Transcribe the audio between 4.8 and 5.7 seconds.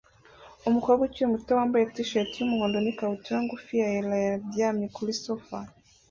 kuri sofa